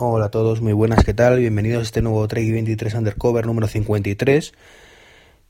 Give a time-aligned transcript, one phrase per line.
[0.00, 1.40] Hola a todos, muy buenas, ¿qué tal?
[1.40, 4.52] Bienvenidos a este nuevo Trek 23 Undercover número 53.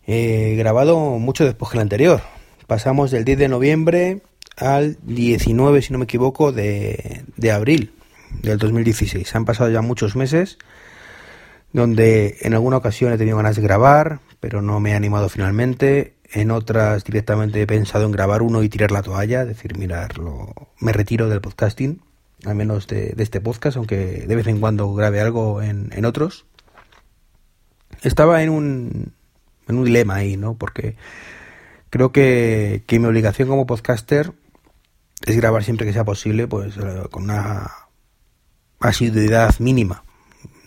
[0.06, 2.22] Eh, grabado mucho después que el anterior.
[2.66, 4.22] Pasamos del 10 de noviembre
[4.56, 7.92] al 19, si no me equivoco, de, de abril
[8.40, 9.36] del 2016.
[9.36, 10.56] Han pasado ya muchos meses
[11.74, 16.14] donde en alguna ocasión he tenido ganas de grabar, pero no me he animado finalmente.
[16.32, 20.94] En otras directamente he pensado en grabar uno y tirar la toalla, decir, mirarlo, me
[20.94, 22.00] retiro del podcasting
[22.44, 26.46] al menos de, este podcast, aunque de vez en cuando grabe algo en, en otros.
[28.02, 29.12] Estaba en un,
[29.66, 30.54] en un dilema ahí, ¿no?
[30.54, 30.96] Porque
[31.90, 34.32] creo que, que mi obligación como podcaster
[35.26, 37.70] es grabar siempre que sea posible, pues eh, con una
[38.80, 40.04] asiduidad mínima,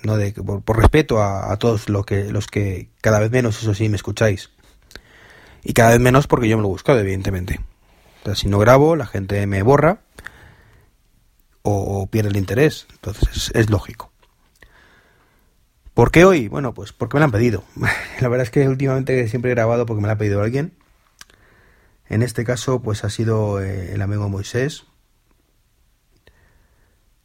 [0.04, 3.74] no de por, por respeto a, todos los que los que cada vez menos, eso
[3.74, 4.50] sí, me escucháis
[5.64, 7.62] y cada vez menos porque yo me lo he buscado, evidentemente.
[8.36, 10.02] Si no grabo, la gente me borra
[11.64, 12.88] o, pierde el interés.
[12.92, 14.12] Entonces es, lógico.
[15.94, 16.48] ¿Por qué hoy?
[16.48, 17.64] Bueno, pues porque me lo han pedido.
[18.22, 20.74] La verdad es que últimamente siempre he grabado porque me lo ha pedido alguien.
[22.08, 24.86] En este caso, pues ha sido eh, el amigo Moisés.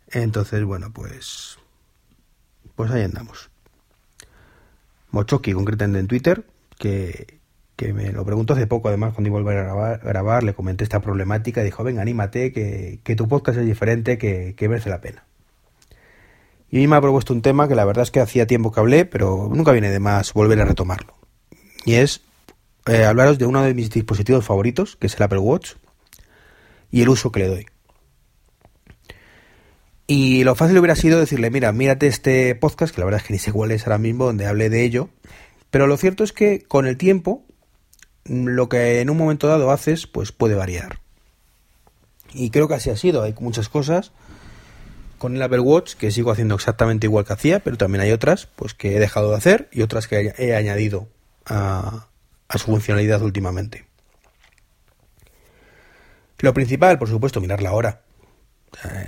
[0.09, 1.59] Entonces, bueno, pues.
[2.75, 3.51] Pues ahí andamos.
[5.11, 6.47] Mochoki, concretamente en Twitter,
[6.79, 7.41] que
[7.77, 10.83] que me lo preguntó hace poco, además, cuando iba a volver a grabar, le comenté
[10.83, 15.01] esta problemática y dijo, venga, anímate, que, tu podcast es diferente, que, que, merece la
[15.01, 15.25] pena.
[16.71, 19.05] Y me ha propuesto un tema que la verdad es que hacía tiempo que hablé,
[19.05, 21.15] pero nunca viene de más volver a retomarlo.
[21.85, 22.23] Y es
[22.87, 25.75] eh, hablaros de uno de mis dispositivos favoritos, que es el Apple Watch,
[26.91, 27.67] y el uso que le doy.
[30.07, 33.33] Y lo fácil hubiera sido decirle, mira, mírate este podcast, que la verdad es que
[33.33, 35.11] ni sé cuál es ahora mismo, donde hable de ello.
[35.71, 37.46] Pero lo cierto es que con el tiempo
[38.29, 41.01] lo que en un momento dado haces, pues puede variar.
[42.33, 43.23] Y creo que así ha sido.
[43.23, 44.13] Hay muchas cosas
[45.19, 48.47] con el Apple Watch que sigo haciendo exactamente igual que hacía, pero también hay otras
[48.47, 51.09] pues que he dejado de hacer y otras que he añadido
[51.47, 52.09] a,
[52.49, 53.87] a su funcionalidad últimamente.
[56.39, 58.03] Lo principal, por supuesto, mirar la hora.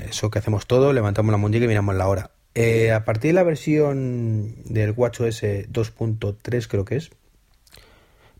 [0.08, 2.30] Eso que hacemos todo, levantamos la muñeca y miramos la hora.
[2.54, 7.10] Eh, a partir de la versión del WatchOS 2.3 creo que es,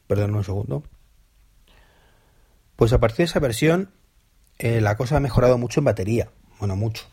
[0.08, 0.82] Perdón un segundo.
[2.74, 3.90] Pues a partir de esa versión,
[4.58, 6.30] eh, la cosa ha mejorado mucho en batería.
[6.58, 7.04] Bueno, mucho.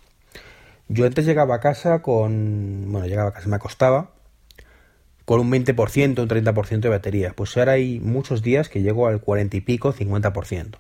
[0.88, 2.92] Yo antes llegaba a casa con.
[2.92, 4.12] Bueno, llegaba a casa, me acostaba
[5.26, 7.34] con un 20%, un 30% de batería.
[7.36, 10.80] Pues ahora hay muchos días que llego al 40 y pico, 50%.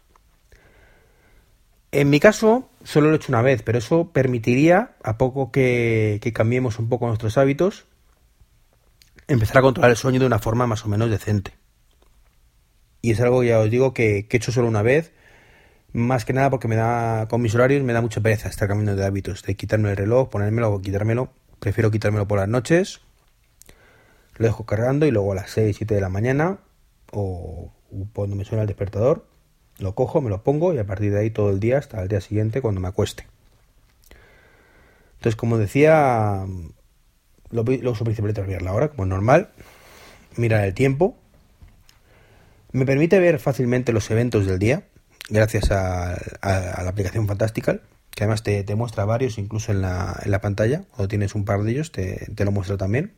[1.91, 6.19] En mi caso, solo lo he hecho una vez, pero eso permitiría, a poco que,
[6.21, 7.85] que cambiemos un poco nuestros hábitos,
[9.27, 11.53] empezar a controlar el sueño de una forma más o menos decente.
[13.05, 15.11] Y es algo, ya os digo, que, he hecho solo una vez.
[15.93, 18.95] Más que nada porque me da, con mis horarios me da mucha pereza estar cambiando
[18.99, 21.29] de hábitos, de quitarme el reloj, ponérmelo o quitármelo.
[21.59, 23.01] Prefiero quitármelo por las noches.
[24.37, 26.57] Lo dejo cargando y luego a las 6, 7 de la mañana
[27.11, 27.71] o
[28.11, 29.27] cuando me suena el despertador,
[29.77, 32.07] lo cojo, me lo pongo y a partir de ahí todo el día hasta el
[32.07, 33.27] día siguiente cuando me acueste.
[35.17, 36.43] Entonces, como decía,
[37.51, 39.49] lo, lo uso principalmente para mirar la hora, como es normal,
[40.37, 41.19] mirar el tiempo
[42.75, 44.83] me permite ver fácilmente los eventos del día,
[45.29, 47.81] gracias a, la aplicación Fantastical,
[48.11, 50.83] que además te, muestra varios incluso en la, en la, pantalla.
[50.91, 53.13] Cuando tienes un par de ellos, te, lo muestra también.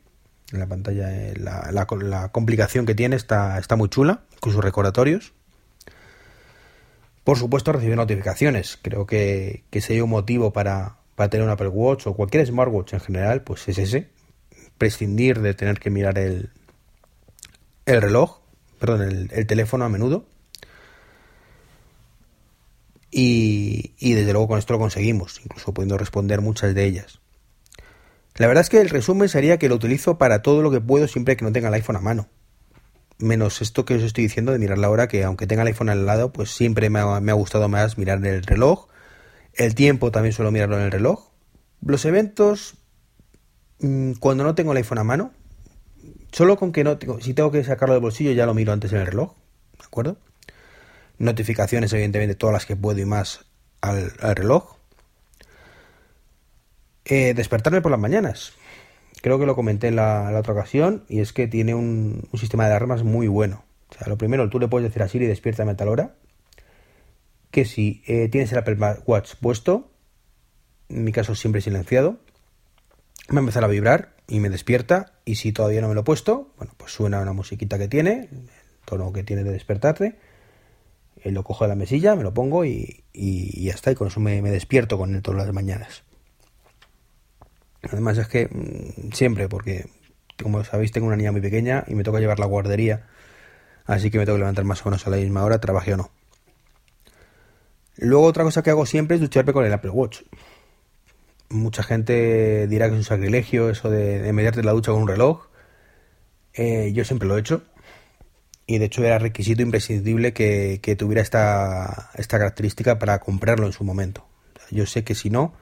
[0.52, 5.32] En la pantalla, eh, la, complicación que tiene está, está muy chula, incluso recordatorios.
[7.24, 8.78] Por supuesto, recibir notificaciones.
[8.80, 12.92] Creo que, que sería un motivo para, para tener un Apple Watch o cualquier smartwatch
[12.92, 14.08] en general, pues es ese.
[14.78, 16.50] Prescindir de tener que mirar el,
[17.86, 18.38] el reloj
[18.78, 20.26] perdón, el, el teléfono a menudo.
[23.10, 27.20] Y, y, desde luego con esto lo conseguimos, incluso pudiendo responder muchas de ellas.
[28.36, 31.08] La verdad es que el resumen sería que lo utilizo para todo lo que puedo
[31.08, 32.28] siempre que no tenga el iPhone a mano.
[33.18, 35.88] Menos esto que os estoy diciendo de mirar la hora, que aunque tenga el iPhone
[35.88, 38.86] al lado, pues siempre me ha, me ha gustado más mirar el reloj.
[39.54, 41.30] El tiempo también suelo mirarlo en el reloj.
[41.80, 42.74] Los eventos,
[43.80, 45.32] mm, cuando no tengo el iPhone a mano,
[46.32, 48.92] Solo con que no tengo, si tengo que sacarlo del bolsillo ya lo miro antes
[48.92, 49.34] en el reloj,
[49.78, 50.18] ¿de acuerdo?
[51.18, 53.44] Notificaciones, evidentemente, todas las que puedo y más
[53.80, 54.76] al, reloj.
[57.04, 58.52] Eh, despertarme por las mañanas.
[59.22, 62.38] Creo que lo comenté en la, la otra ocasión y es que tiene un, un,
[62.38, 63.64] sistema de alarmas muy bueno.
[63.90, 66.14] O sea, lo primero, tú le puedes decir a Siri despiértame a tal hora.
[67.50, 68.76] Que si eh, tienes el Apple
[69.06, 69.90] Watch puesto,
[70.88, 72.18] en mi caso siempre silenciado,
[73.30, 76.52] me empezar a vibrar y me despierta y si todavía no me lo he puesto,
[76.58, 78.48] bueno, pues suena una musiquita que tiene, el
[78.84, 80.18] tono que tiene de despertarte,
[81.16, 84.08] eh, lo cojo de la mesilla, me lo pongo y, y, ya está, y con
[84.08, 86.04] eso me, despierto con él todas las mañanas.
[87.82, 89.88] Además es que mm, siempre, porque
[90.40, 93.06] como sabéis tengo una niña muy pequeña y me toca llevar la guardería,
[93.86, 95.96] así que me tengo que levantar más o menos a la misma hora, trabaje o
[95.96, 96.10] no.
[97.96, 100.20] Luego otra cosa que hago siempre es ducharme con el Apple Watch.
[101.50, 105.08] Mucha gente dirá que es un sacrilegio eso de, meterte en la ducha con un
[105.08, 105.48] reloj.
[106.54, 107.62] Eh, yo siempre lo he hecho.
[108.66, 113.82] Y de hecho era requisito imprescindible que, tuviera esta, esta característica para comprarlo en su
[113.82, 114.26] momento.
[114.70, 115.54] Yo sé que si no,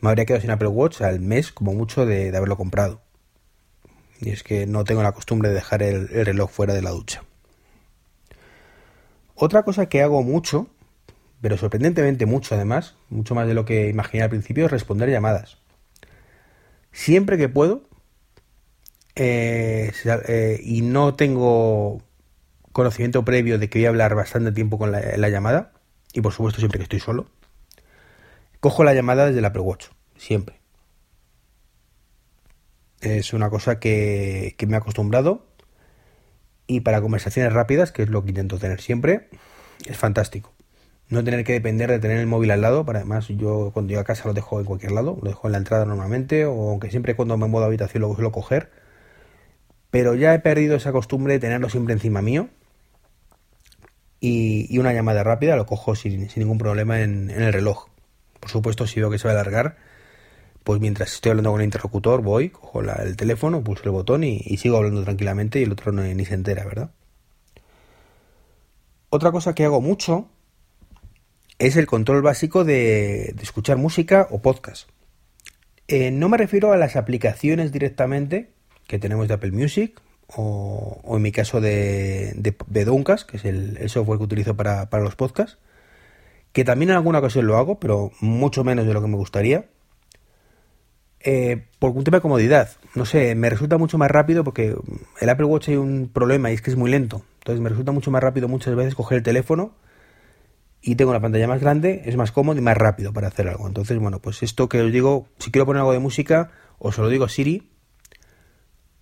[0.00, 3.02] me habría quedado sin Apple Watch al mes como mucho de, haberlo comprado.
[4.20, 7.22] Y es que no tengo la costumbre de dejar el, reloj fuera de la ducha.
[9.34, 10.68] Otra cosa que hago mucho,
[11.40, 15.58] pero sorprendentemente mucho además, mucho más de lo que imaginé al principio, es responder llamadas.
[16.92, 17.88] Siempre que puedo,
[19.14, 19.92] eh,
[20.28, 22.02] eh, y no tengo
[22.72, 25.72] conocimiento previo de que voy a hablar bastante tiempo con la llamada,
[26.12, 27.28] y por supuesto siempre que estoy solo,
[28.60, 29.86] Cojo la llamada desde el Apple Watch,
[30.18, 30.60] siempre.
[33.00, 35.46] Es una cosa que, me he acostumbrado
[36.66, 39.30] y para conversaciones rápidas, que es lo que intento tener siempre,
[39.86, 40.52] es fantástico.
[41.10, 44.00] No tener que depender de tener el móvil al lado, para además yo cuando llego
[44.00, 46.90] a casa lo dejo en cualquier lado, lo dejo en la entrada normalmente, o aunque
[46.90, 48.70] siempre cuando me muevo a habitación lo suelo coger,
[49.90, 52.48] pero ya he perdido esa costumbre de tenerlo siempre encima mío
[54.20, 57.88] y, una llamada rápida lo cojo sin, ningún problema en el reloj.
[58.38, 59.76] Por supuesto, si veo que se va a alargar,
[60.64, 64.56] pues mientras estoy hablando con el interlocutor, voy, cojo el teléfono, pulso el botón y,
[64.58, 66.90] sigo hablando tranquilamente y el otro no, ni se entera, ¿verdad?
[69.10, 70.28] Otra cosa que hago mucho
[71.60, 74.88] es el control básico de, escuchar música o podcast.
[75.88, 78.50] Eh, no me refiero a las aplicaciones directamente
[78.86, 84.18] que tenemos de Apple Music o, en mi caso de, de, que es el, software
[84.18, 85.58] que utilizo para, para los podcasts,
[86.52, 89.66] que también en alguna ocasión lo hago, pero mucho menos de lo que me gustaría.
[91.22, 92.70] Eh, por un tema de comodidad.
[92.94, 94.74] No sé, me resulta mucho más rápido porque
[95.20, 97.22] el Apple Watch hay un problema y es que es muy lento.
[97.40, 99.74] Entonces me resulta mucho más rápido muchas veces coger el teléfono
[100.82, 103.66] y tengo la pantalla más grande, es más cómodo y más rápido para hacer algo.
[103.66, 107.00] Entonces, bueno, pues esto que os digo, si quiero poner algo de música, o se
[107.00, 107.70] lo digo a Siri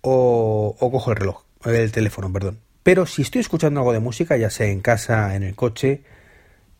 [0.01, 2.59] o, o cojo el reloj, el teléfono, perdón.
[2.83, 6.03] Pero si estoy escuchando algo de música, ya sea en casa, en el coche,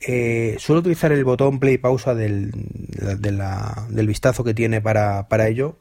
[0.01, 5.77] eh, suelo utilizar el botón play pausa del, del vistazo que tiene para, ello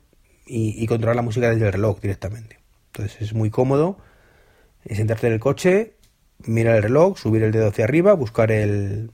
[0.47, 2.59] y, controlar la música desde el reloj directamente.
[2.93, 3.99] Entonces es muy cómodo
[4.89, 5.95] sentarte en el coche,
[6.45, 9.11] mirar el reloj, subir el dedo hacia arriba, buscar el,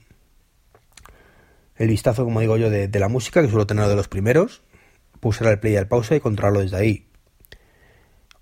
[1.77, 4.63] el vistazo, como digo yo, de, la música, que suelo tener de los primeros,
[5.19, 7.07] pulsar el play y el pausa y controlarlo desde ahí.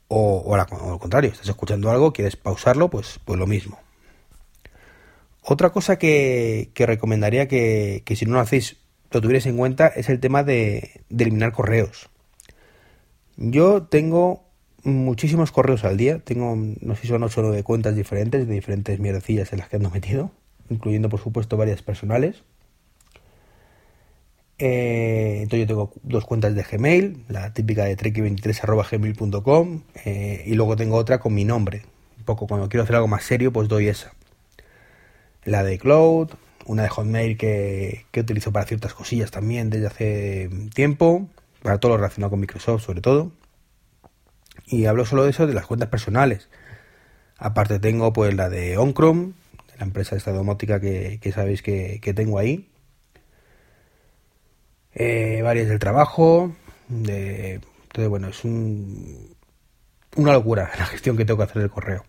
[0.07, 0.68] O, o, al
[1.00, 3.80] contrario, estás escuchando algo, quieres pausarlo, pues, pues lo mismo.
[5.45, 8.77] Otra cosa que, recomendaría que, si no lo hacéis
[9.12, 12.09] lo tuvierais en cuenta es el tema de, eliminar correos.
[13.36, 14.43] Yo tengo
[14.83, 18.53] muchísimos correos al día, tengo no sé si son 8 o 9 cuentas diferentes de
[18.53, 20.31] diferentes mierdecillas en las que ando metido,
[20.69, 22.44] incluyendo por supuesto varias personales.
[24.59, 30.75] Eh, entonces yo tengo dos cuentas de Gmail, la típica de treki23.gmail.com eh, y luego
[30.75, 31.81] tengo otra con mi nombre.
[32.18, 34.13] Un poco cuando quiero hacer algo más serio pues doy esa
[35.45, 36.29] la de Cloud,
[36.65, 41.27] una de Hotmail que, que utilizo para ciertas cosillas también desde hace tiempo,
[41.62, 43.31] para todo lo relacionado con Microsoft sobre todo.
[44.65, 46.50] Y hablo solo de eso, de las cuentas personales.
[47.38, 49.33] Aparte tengo pues la de OnChrome,
[49.72, 52.69] de la empresa esta domótica que, sabéis que, tengo ahí.
[54.93, 56.55] Eh, varias del trabajo.
[56.88, 59.36] De, entonces, bueno, es un,
[60.15, 62.05] una locura la gestión que tengo que hacer del correo.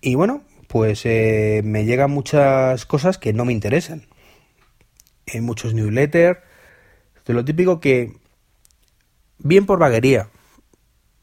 [0.00, 4.06] Y bueno, pues eh, me llegan muchas cosas que no me interesan.
[5.32, 6.40] Hay muchos newsletters,
[7.24, 8.16] de lo típico que,
[9.38, 10.28] bien por vaguería,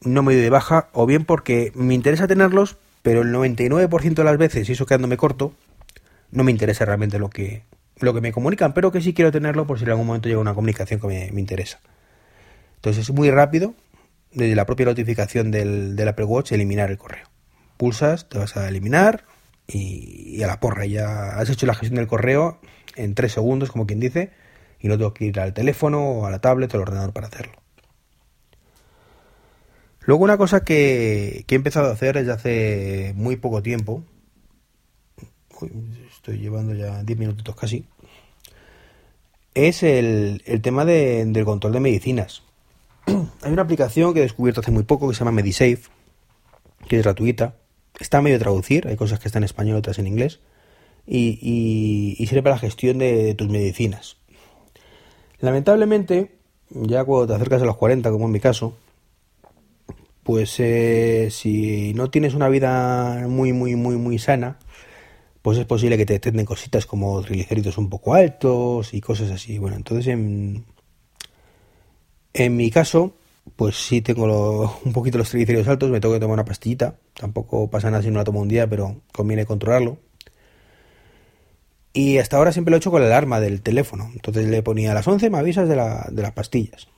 [0.04, 4.24] no me doy de baja, o bien porque me interesa tenerlos, pero el 99% de
[4.24, 5.54] las veces, y eso quedándome corto,
[6.30, 7.64] no me interesa realmente lo que,
[7.98, 10.40] lo que me comunican, pero que sí quiero tenerlo por si en algún momento llega
[10.40, 11.80] una comunicación que me, interesa.
[12.76, 13.74] Entonces es muy rápido,
[14.32, 17.26] desde la propia notificación del, del Apple Watch, eliminar el correo.
[17.76, 19.24] Pulsas, te vas a eliminar,
[19.66, 20.86] y, a la porra.
[20.86, 22.58] Ya has hecho la gestión del correo
[22.96, 24.30] en tres segundos, como quien dice,
[24.80, 27.28] y no tengo que ir al teléfono o a la tablet o al ordenador para
[27.28, 27.61] hacerlo.
[30.04, 34.02] Luego una cosa que, he empezado a hacer desde hace muy poco tiempo,
[36.10, 37.86] estoy llevando ya 10 minutos casi,
[39.54, 42.42] es el, tema del control de medicinas.
[43.42, 45.82] Hay una aplicación que he descubierto hace muy poco que se llama MediSafe,
[46.88, 47.54] que es gratuita,
[48.00, 50.40] está medio traducir, hay cosas que están en español, otras en inglés,
[51.06, 54.16] y, sirve para la gestión de, tus medicinas.
[55.38, 56.36] Lamentablemente,
[56.70, 58.76] ya cuando te acercas a los 40, como en mi caso,
[60.22, 64.58] pues eh, si no tienes una vida muy, muy, muy, muy sana,
[65.42, 69.58] pues es posible que te detecten cositas como triglicéridos un poco altos y cosas así.
[69.58, 70.64] Bueno, entonces en,
[72.56, 73.14] mi caso,
[73.56, 76.96] pues sí tengo un poquito los triglicéridos altos, me tengo que tomar una pastillita.
[77.14, 79.98] Tampoco pasa nada si no la tomo un día, pero conviene controlarlo.
[81.94, 84.10] Y hasta ahora siempre lo he hecho con la alarma del teléfono.
[84.14, 86.88] Entonces le ponía a las 11, me avisas de, la, de las pastillas.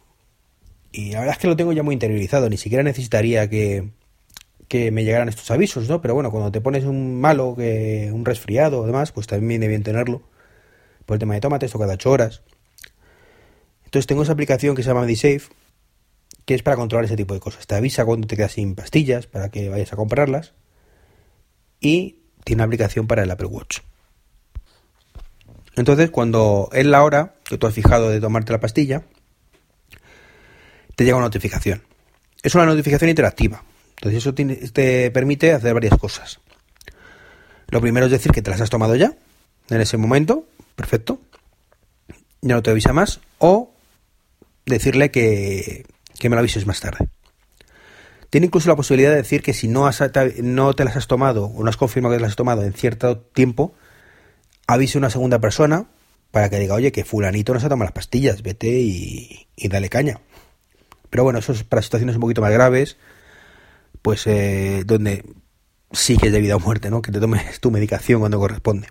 [0.96, 3.90] Y la verdad es que lo tengo ya muy interiorizado, ni siquiera necesitaría que,
[4.68, 6.00] que me llegaran estos avisos, ¿no?
[6.00, 9.66] Pero bueno, cuando te pones un malo, que un resfriado o demás, pues también viene
[9.66, 10.22] bien tenerlo.
[11.04, 12.42] Por el tema de tómate esto cada 8 horas.
[13.86, 15.52] Entonces tengo esa aplicación que se llama MediSafe,
[16.44, 17.66] que es para controlar ese tipo de cosas.
[17.66, 20.52] Te avisa cuando te quedas sin pastillas para que vayas a comprarlas.
[21.80, 23.80] Y tiene una aplicación para el Apple Watch.
[25.74, 29.02] Entonces, cuando es la hora que tú has fijado de tomarte la pastilla,
[30.96, 31.82] te llega una notificación.
[32.42, 33.62] Es una notificación interactiva.
[33.96, 36.40] Entonces, eso te permite hacer varias cosas.
[37.68, 39.14] Lo primero es decir que te las has tomado ya,
[39.70, 40.46] en ese momento,
[40.76, 41.20] perfecto.
[42.42, 43.20] Ya no te avisa más.
[43.38, 43.72] O
[44.66, 45.86] decirle que,
[46.18, 47.08] que me lo avises más tarde.
[48.30, 50.02] Tiene incluso la posibilidad de decir que si no, has,
[50.42, 53.18] no te las has tomado o no has confirmado que las has tomado en cierto
[53.18, 53.74] tiempo,
[54.66, 55.86] avise una segunda persona
[56.32, 60.20] para que diga, oye, que fulanito no se toma las pastillas, vete y, dale caña.
[61.14, 62.96] Pero bueno, eso es para situaciones un poquito más graves,
[64.02, 65.24] pues eh, donde
[65.92, 67.02] sí que es de vida o muerte, ¿no?
[67.02, 68.88] Que te tomes tu medicación cuando corresponde.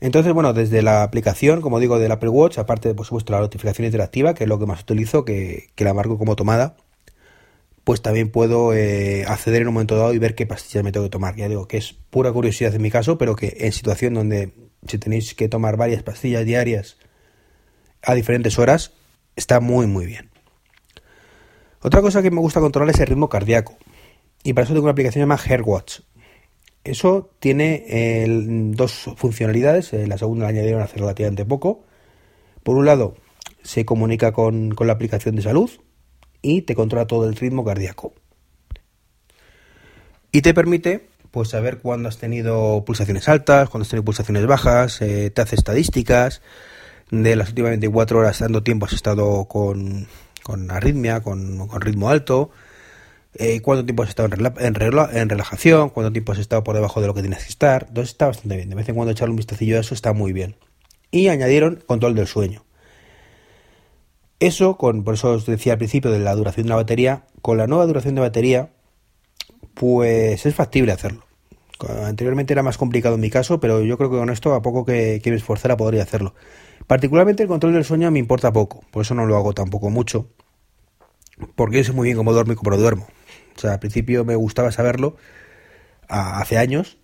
[0.00, 3.40] Entonces, bueno, desde la aplicación, como digo, del Apple Watch, aparte de, por supuesto, la
[3.40, 6.76] notificación interactiva, que es lo que más utilizo, que, la marco como tomada,
[7.82, 11.06] pues también puedo eh, acceder en un momento dado y ver qué pastillas me tengo
[11.06, 11.34] que tomar.
[11.34, 14.54] Ya digo que es pura curiosidad en mi caso, pero que en situación donde
[14.86, 16.98] si tenéis que tomar varias pastillas diarias
[18.00, 18.92] a diferentes horas,
[19.38, 20.30] está muy muy bien.
[21.80, 23.76] Otra cosa que me gusta controlar es el ritmo cardíaco.
[24.42, 26.00] Y para eso tengo una aplicación llamada AirWatch.
[26.84, 28.24] Eso tiene
[28.74, 29.92] dos funcionalidades.
[29.92, 31.84] Eh, la segunda la añadieron hace relativamente poco.
[32.62, 33.16] Por un lado,
[33.62, 35.70] se comunica con, con la aplicación de salud
[36.42, 38.14] y te controla todo el ritmo cardíaco.
[40.32, 45.00] Y te permite pues saber cuándo has tenido pulsaciones altas, cuándo has tenido pulsaciones bajas,
[45.02, 46.42] eh, te hace estadísticas
[47.10, 50.06] de las últimas 24 horas, dando tiempo has estado con,
[50.42, 52.50] con arritmia, con, ritmo alto,
[53.34, 57.06] eh, cuánto tiempo has estado en, en, relajación, cuánto tiempo has estado por debajo de
[57.06, 57.86] lo que tienes que estar.
[57.88, 58.68] Entonces está bastante bien.
[58.68, 60.56] De vez en cuando echarle un vistacillo a eso está muy bien.
[61.10, 62.64] Y añadieron control del sueño.
[64.40, 67.58] Eso, con, por eso os decía al principio de la duración de la batería, con
[67.58, 68.70] la nueva duración de batería,
[69.74, 71.24] pues es factible hacerlo.
[72.04, 74.84] Anteriormente era más complicado en mi caso, pero yo creo que con esto, a poco
[74.84, 76.34] que, quiero esforzar, podría hacerlo.
[76.88, 80.30] Particularmente el control del sueño me importa poco, por eso no lo hago tampoco mucho,
[81.54, 83.06] porque sé muy bien cómo duermo y cómo no duermo.
[83.56, 85.16] O sea, al principio me gustaba saberlo,
[86.08, 86.96] hace años,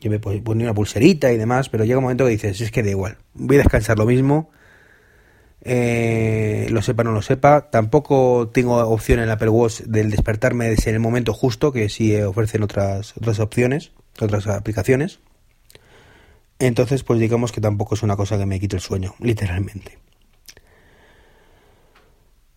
[0.00, 2.82] que me ponía una pulserita y demás, pero llega un momento que dices, es que
[2.82, 4.50] da igual, voy a descansar lo mismo,
[5.62, 7.70] eh, lo sepa o no lo sepa.
[7.70, 12.16] Tampoco tengo opción en el Apple Watch del despertarme en el momento justo, que sí
[12.20, 15.20] ofrecen otras, otras opciones, otras aplicaciones.
[16.58, 19.98] Entonces, pues digamos que tampoco es una cosa que me quite el sueño, literalmente.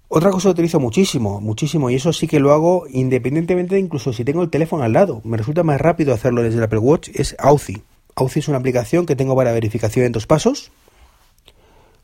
[0.07, 4.25] Otra cosa que utilizo muchísimo, muchísimo, y eso sí que lo hago independientemente incluso si
[4.25, 5.21] tengo el teléfono al lado.
[5.23, 7.81] Me resulta más rápido hacerlo desde el Apple Watch, es Authy.
[8.15, 10.71] Authy es una aplicación que tengo para verificación en dos pasos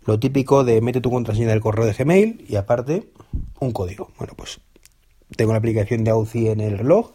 [0.07, 3.09] lo típico de mete tu contraseña del correo de Gmail y aparte
[3.59, 4.09] un código.
[4.17, 4.61] Bueno, pues
[5.35, 7.11] tengo la aplicación de Authy en el reloj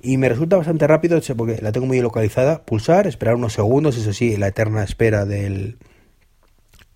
[0.00, 2.64] y me resulta bastante rápido porque la tengo muy localizada.
[2.64, 5.78] Pulsar, esperar unos segundos, eso sí, la eterna espera del,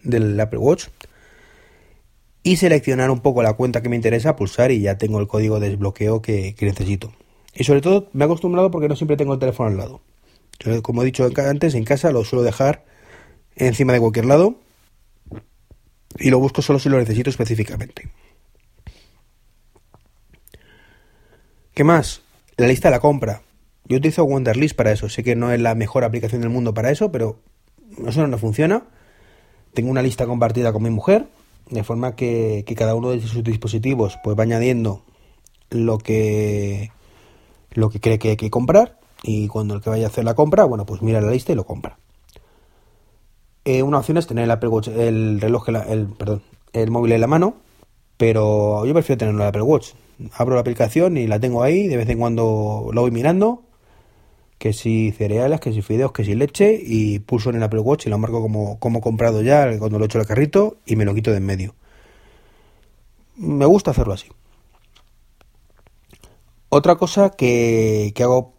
[0.03, 0.87] del Apple Watch.
[2.45, 5.61] Y seleccionar un poco la cuenta que me interesa, pulsar y ya tengo el código
[5.61, 7.13] de desbloqueo que, que necesito.
[7.55, 10.01] Y sobre todo me he acostumbrado porque no siempre tengo el teléfono al lado.
[10.83, 12.85] como he dicho antes, en casa lo suelo dejar
[13.57, 14.57] encima de cualquier lado
[16.19, 18.11] y lo busco solo si lo necesito específicamente.
[21.75, 22.23] ¿Qué más?
[22.63, 23.43] La lista de la compra.
[23.87, 25.09] Yo utilizo Wonderlist para eso.
[25.09, 27.41] Sé que no es la mejor aplicación del mundo para eso, pero
[28.07, 28.85] eso no funciona.
[29.75, 31.27] Tengo una lista compartida con mi mujer,
[31.71, 35.03] de forma que, cada uno de sus dispositivos pues va añadiendo
[35.71, 36.93] lo que
[37.73, 40.35] lo que cree que hay que comprar y cuando el que vaya a hacer la
[40.37, 41.99] compra, bueno, pues mira la lista y lo compra.
[43.65, 44.51] Eh, una opción es tener el
[45.01, 46.43] el reloj, el, perdón,
[46.73, 47.57] el móvil en la mano,
[48.23, 49.95] pero yo prefiero tenerlo en el Apple Watch.
[50.35, 53.65] Abro la aplicación y la tengo ahí, de vez en cuando lo voy mirando,
[54.59, 58.07] Que si cereales, que si fideos, que si leche y pulso en el Apple Watch
[58.07, 61.17] y lo marco como, como comprado ya cuando lo echo al carrito y me lo
[61.17, 61.75] quito de en medio.
[63.35, 64.29] Me gusta hacerlo así.
[66.69, 68.53] Otra cosa que, que hago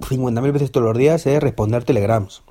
[0.00, 2.42] 50.000 veces todos los días es responder telegrams.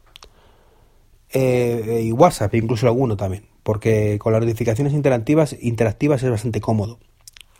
[1.34, 7.00] Eh, y WhatsApp, incluso alguno también, porque con las notificaciones interactivas, interactivas es bastante cómodo.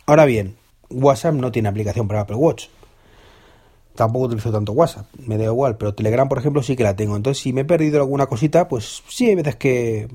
[0.06, 0.56] Ahora bien,
[0.90, 2.66] WhatsApp no tiene aplicación para Apple Watch.
[3.94, 7.14] Tampoco utilizo tanto WhatsApp, me da igual, pero Telegram, por ejemplo, sí que la tengo.
[7.14, 10.08] Entonces, si me he perdido alguna cosita, pues sí hay veces que,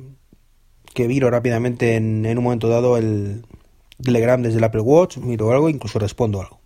[0.93, 3.45] que viro rápidamente en, en un momento dado el
[4.01, 6.59] Telegram desde el Apple Watch, miro algo, incluso respondo algo.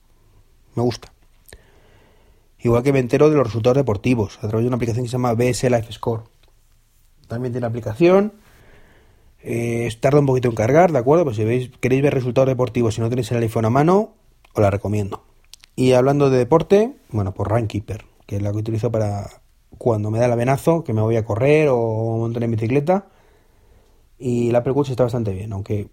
[0.75, 1.11] Me gusta.
[2.59, 5.13] Igual que me entero de los resultados deportivos a través de una aplicación que se
[5.13, 6.23] llama BS Life Score.
[7.27, 8.33] También tiene aplicación.
[9.43, 11.23] Eh, tarda un poquito en cargar, ¿de acuerdo?
[11.23, 14.13] Pues si veis, queréis ver resultados deportivos y no tenéis el iPhone a mano,
[14.53, 15.23] os la recomiendo.
[15.75, 19.41] Y hablando de deporte, bueno, pues Runkeeper, que es la que utilizo para
[19.77, 23.07] cuando me da el avenazo, que me voy a correr o montar en bicicleta.
[24.19, 25.89] Y la Apple Watch está bastante bien, aunque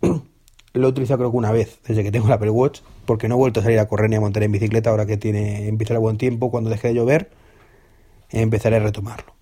[0.72, 3.34] lo he utilizado creo que una vez desde que tengo la Apple Watch, porque no
[3.34, 5.94] he vuelto a salir a correr ni a montar en bicicleta ahora que tiene empieza
[5.94, 7.30] el buen tiempo, cuando deje de llover,
[8.30, 9.35] empezaré a retomarlo.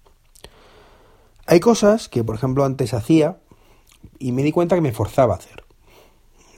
[1.47, 3.39] Hay cosas que, por ejemplo, antes hacía
[4.19, 5.63] y me di cuenta que me forzaba a hacer.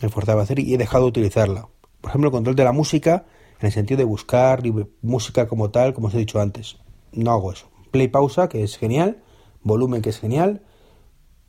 [0.00, 1.68] Me forzaba a hacer y he dejado de utilizarla.
[2.00, 3.24] Por ejemplo, el control de la música,
[3.60, 4.62] en el sentido de buscar
[5.02, 6.76] música como tal, como os he dicho antes.
[7.12, 7.66] No hago eso.
[7.90, 9.22] Play pausa, que es genial,
[9.62, 10.62] volumen, que es genial,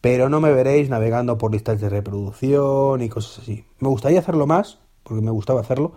[0.01, 3.65] pero no me veréis navegando por listas de reproducción y cosas así.
[3.79, 5.93] Me gustaría hacerlo más, porque me gustaba hacerlo,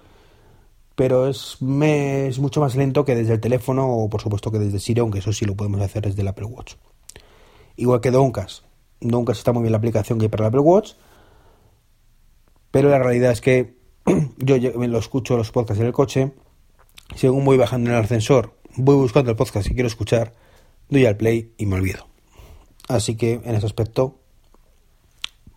[0.95, 4.79] pero es, es mucho más lento que desde el teléfono o por supuesto que desde
[4.79, 6.75] Siri, aunque eso sí lo podemos hacer desde el Apple Watch.
[7.81, 8.63] Igual que Doncas.
[9.01, 10.93] Doncas está muy bien la aplicación que hay para el Apple Watch,
[12.71, 13.75] pero la realidad es que
[14.37, 16.35] yo, lo escucho los podcasts en el coche,
[17.17, 20.35] según voy bajando en el ascensor, voy buscando el podcast que quiero escuchar,
[20.91, 22.07] doy al play y me olvido.
[22.87, 24.19] Así que en ese aspecto,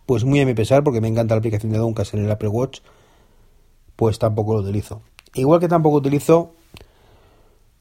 [0.06, 2.48] pues muy a mi pesar, porque me encanta la aplicación de Doncas en el Apple
[2.48, 2.80] Watch,
[3.96, 5.02] pues tampoco lo utilizo.
[5.34, 6.54] Igual que tampoco utilizo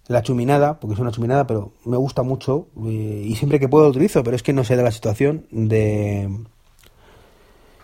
[0.08, 3.86] la chuminada, porque es una chuminada, pero me gusta mucho eh, y siempre que puedo
[3.86, 6.30] lo utilizo, pero es que no se da la situación de,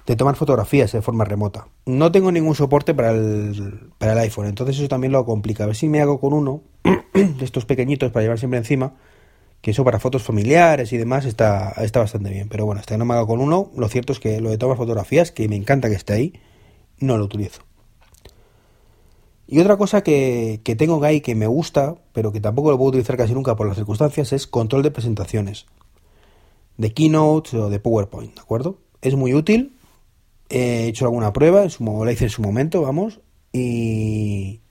[0.06, 1.68] de tomar fotografías de forma remota.
[1.86, 5.64] No tengo ningún soporte para el, para el iPhone, entonces eso también lo complica.
[5.64, 6.62] A ver si me hago con uno
[7.14, 8.94] de estos pequeñitos para llevar siempre encima,
[9.62, 12.50] que eso para fotos familiares y demás está, está bastante bien.
[12.50, 14.58] Pero bueno, hasta que no me hago con uno, lo cierto es que lo de
[14.58, 16.34] tomar fotografías, que me encanta que esté ahí,
[17.00, 17.62] no lo utilizo.
[19.52, 22.90] Y otra cosa que, que tengo ahí que me gusta, pero que tampoco lo puedo
[22.90, 25.66] utilizar casi nunca por las circunstancias, es control de presentaciones.
[26.78, 28.78] De Keynote o de PowerPoint, ¿de acuerdo?
[29.02, 29.76] Es muy útil.
[30.50, 33.22] He hecho alguna prueba, en su, la hice en su momento, vamos.
[33.52, 34.62] Y,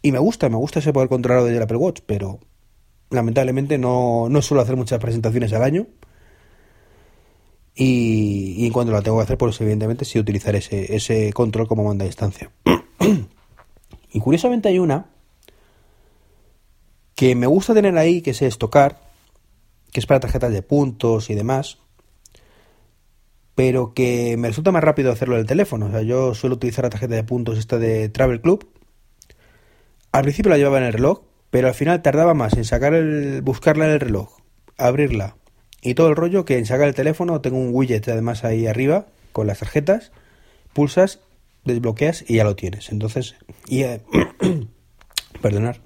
[0.00, 2.38] y me gusta, me gusta ese poder controlarlo desde el Apple Watch, pero
[3.10, 5.88] lamentablemente no, no suelo hacer muchas presentaciones al año.
[7.74, 11.66] Y, y en cuanto la tengo que hacer, pues evidentemente sí utilizar ese, ese control
[11.66, 12.52] como manda a distancia.
[14.12, 15.06] Y curiosamente hay una
[17.14, 18.98] que me gusta tener ahí, que es estocar,
[19.92, 21.78] que es para tarjetas de puntos y demás,
[23.54, 25.86] pero que me resulta más rápido hacerlo en el teléfono.
[25.86, 28.66] O sea, yo suelo utilizar la tarjeta de puntos esta de Travel Club.
[30.12, 31.20] Al principio la llevaba en el reloj,
[31.50, 34.38] pero al final tardaba más en sacar el, buscarla en el reloj,
[34.78, 35.36] abrirla
[35.82, 37.40] y todo el rollo que en sacar el teléfono.
[37.40, 40.10] Tengo un widget además ahí arriba con las tarjetas,
[40.72, 41.20] pulsas
[41.64, 42.90] desbloqueas y ya lo tienes.
[42.90, 44.02] Entonces, y, eh,
[45.42, 45.80] perdonar.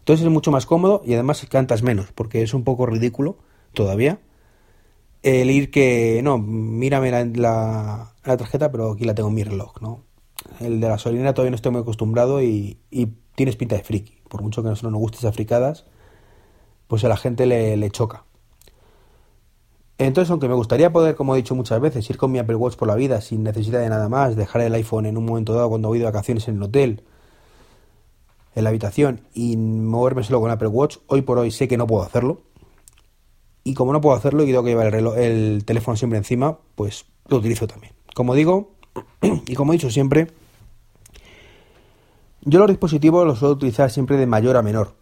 [0.00, 3.38] Entonces es mucho más cómodo y además cantas menos, porque es un poco ridículo
[3.74, 4.20] todavía
[5.22, 9.80] el ir que, no, mírame la, la, tarjeta, pero aquí la tengo en mi reloj,
[9.80, 10.04] ¿no?
[10.60, 14.18] El de la gasolina todavía no estoy muy acostumbrado y, y tienes pinta de friki.
[14.28, 15.86] Por mucho que a nosotros nos guste esas fricadas,
[16.86, 18.24] pues a la gente le, le choca.
[19.98, 22.76] Entonces, aunque me gustaría poder, como he dicho muchas veces, ir con mi Apple Watch
[22.76, 25.68] por la vida sin necesidad de nada más, dejar el iPhone en un momento dado
[25.68, 27.02] cuando voy de vacaciones en el hotel,
[28.54, 31.88] en la habitación y moverme solo con Apple Watch, hoy por hoy sé que no
[31.88, 32.42] puedo hacerlo.
[33.64, 36.58] Y como no puedo hacerlo y tengo que llevar el, reloj, el teléfono siempre encima,
[36.76, 37.92] pues lo utilizo también.
[38.14, 38.70] Como digo,
[39.46, 40.28] y como he dicho siempre,
[42.42, 44.94] yo los dispositivos los suelo utilizar siempre de mayor a menor.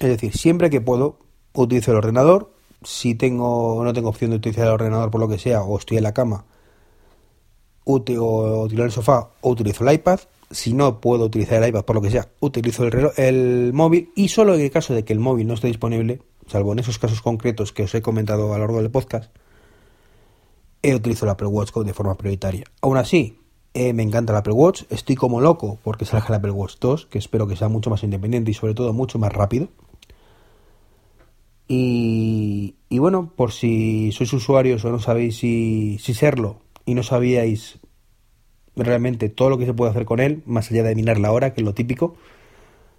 [0.00, 1.18] Es decir, siempre que puedo,
[1.54, 5.38] utilizo el ordenador si tengo no tengo opción de utilizar el ordenador por lo que
[5.38, 6.44] sea, o estoy en la cama,
[7.84, 10.20] o utilizo el sofá, o utilizo el iPad.
[10.50, 14.12] Si no puedo utilizar el iPad por lo que sea, utilizo el, el móvil.
[14.14, 16.98] Y solo en el caso de que el móvil no esté disponible, salvo en esos
[16.98, 19.30] casos concretos que os he comentado a lo largo del podcast,
[20.82, 22.64] he utilizo el Apple Watch de forma prioritaria.
[22.80, 23.40] Aún así,
[23.74, 24.84] eh, me encanta el Apple Watch.
[24.88, 28.02] Estoy como loco porque salga el Apple Watch 2, que espero que sea mucho más
[28.02, 29.68] independiente y sobre todo mucho más rápido
[31.68, 37.78] Y, bueno, por si sois usuarios o no sabéis si, serlo y no sabíais
[38.74, 41.52] realmente todo lo que se puede hacer con él, más allá de mirar la hora,
[41.52, 42.16] que es lo típico,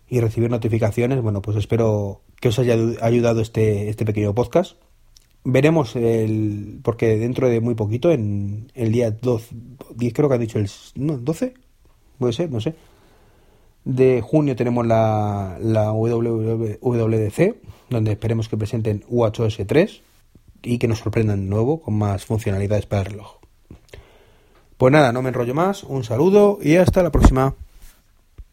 [0.07, 4.77] y recibir notificaciones, bueno, pues espero que os haya ayudado este, este pequeño podcast.
[5.43, 6.79] Veremos el.
[6.83, 9.55] Porque dentro de muy poquito, en el día 12,
[9.95, 10.69] 10, creo que ha dicho el.
[10.95, 11.53] No, 12,
[12.17, 12.75] puede ser, no sé.
[13.89, 17.55] De junio tenemos la, la WWDC,
[17.89, 20.01] donde esperemos que presenten UHOS 3
[20.61, 23.37] y que nos sorprendan de nuevo con más funcionalidades para el reloj.
[24.77, 27.55] Pues nada, no me enrollo más, un saludo y hasta la próxima.